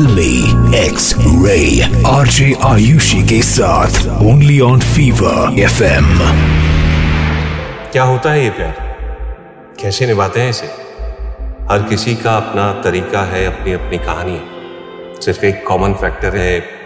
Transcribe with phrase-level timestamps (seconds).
[0.00, 6.06] फिल्मी X ray RJ Ayushi के साथ ओनली ऑन फीवर एफएम
[7.92, 8.72] क्या होता है ये प्यार?
[9.82, 10.66] कैसे निभाते हैं इसे?
[11.70, 14.40] हर किसी का अपना तरीका है अपनी अपनी कहानी
[15.22, 16.79] सिर्फ़ एक कॉमन फैक्टर है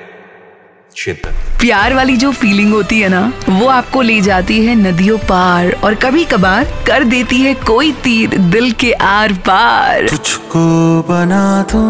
[0.98, 5.94] प्यार वाली जो फीलिंग होती है ना वो आपको ले जाती है नदियों पार और
[5.94, 10.60] कभी कभार कर देती है कोई तीर दिल के आर पार। तुझको
[11.08, 11.82] बना दूँ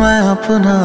[0.00, 0.76] मैं अपना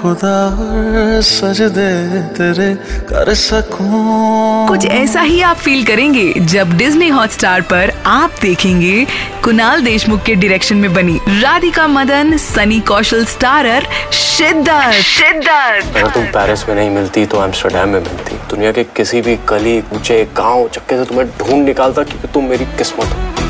[0.00, 1.90] खुदा और सजदे
[2.38, 2.74] तेरे
[3.10, 9.06] कर सकूँ। कुछ ऐसा ही आप फील करेंगे जब डिज्नी हॉटस्टार पर आप देखेंगे
[9.44, 16.24] कुणाल देशमुख के डायरेक्शन में बनी राधिका मदन सनी कौशल स्टारर शिद्दत शिद्दत अगर तुम
[16.36, 20.68] पेरिस में नहीं मिलती तो एम्स्टरडेम में मिलती। दुनिया के किसी भी गली, ऊँचे गाँव,
[20.68, 23.43] चक्के से तुम्हें ढूंढ निकालता क्योंकि तुम मेरी किस्मत हो।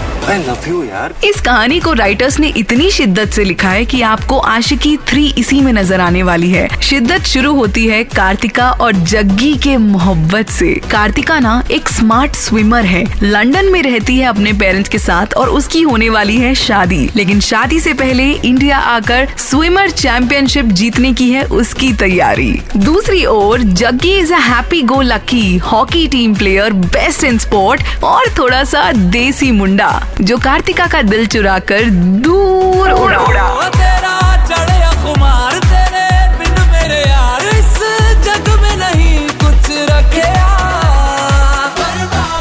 [1.25, 5.61] इस कहानी को राइटर्स ने इतनी शिद्दत से लिखा है कि आपको आशिकी थ्री इसी
[5.61, 10.73] में नज़र आने वाली है। शिद्दत शुरू होती है कार्तिका और जग्गी के मोहब्बत से।
[10.91, 15.49] कार्तिका ना एक स्मार्ट स्विमर है। लंदन में रहती है अपने पेरेंट्स के साथ और
[15.49, 21.31] उसकी होने वाली है शादी। लेकिन शादी से पहले इंडिया आकर स्विमर चैंपियनशिप जीतने की
[21.31, 27.25] है उसकी तैयारी। दूसरी ओर, Jaggi is a happy go lucky hockey team player best
[27.25, 31.91] in sport और थोड़ा सा देसी मुंडा। जो कार्तिका का दिल चुरा कर
[32.25, 36.07] दूर उड़ा। उड़ा तेरा चढ़िया खुमार तेरे
[36.39, 37.79] बिन मेरे यार इस
[38.27, 39.73] जग में नहीं कुछ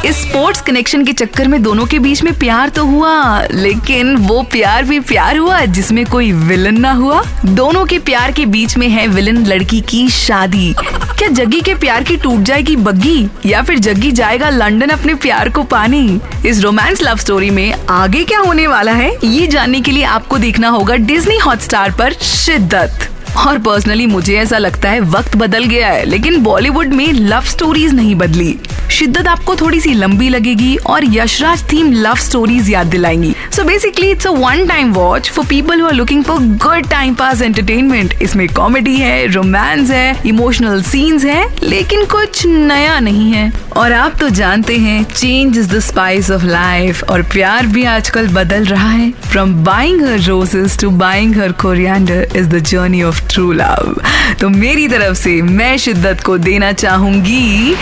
[0.06, 4.42] इस स्पोर्ट्स कनेक्शन के चक्कर में दोनों के बीच में प्यार तो हुआ लेकिन वो
[4.44, 8.88] प्यार भी प्यार हुआ जिसमें कोई विलन ना हुआ। दोनों के प्यार के बीच में
[8.90, 10.76] है विलन लड़की की शादी।
[11.18, 13.28] क्या जग्गी के प्यार की टूट जाएगी बग्गी?
[13.46, 16.20] या फिर जग्गी जाएगा लंदन अपने प्यार को पाने?
[16.46, 19.12] इस रोमांस लव स्टोरी में आगे क्या होने वाला है?
[19.24, 24.58] ये जानने के लिए आपको देखना होगा डिज्नी हॉटस्टार पर शिद्दत। और पर्सनली मुझे ऐसा
[24.58, 28.58] लगता है वक्त बदल गया है, लेकिन बॉलीवुड में लव स्टोरीज नहीं बदली।
[28.94, 34.10] शिद्दत आपको थोड़ी सी लंबी लगेगी और यशराज थीम लव स्टोरीज याद दिलाएँगी। So basically
[34.12, 38.14] it's a one time watch for people who are looking for good time pass entertainment
[38.22, 44.20] इसमें कॉमेडी है रोमांस है इमोशनल सीन्स है, लेकिन कुछ नया नहीं है। और आप
[44.20, 48.90] तो जानते हैं change is the spice of life और प्यार भी आजकल बदल रहा
[48.90, 53.96] है। From buying her roses to buying her coriander is the journey of true love
[54.42, 57.76] तो मेरी तरफ़ से मैं शिद्दत को देना चाहूँगी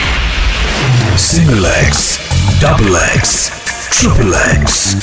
[1.17, 2.17] Single X,
[2.59, 3.49] Double X,
[3.91, 4.95] Triple X.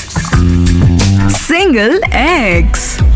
[1.47, 3.08] Single X.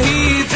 [0.00, 0.49] नहीं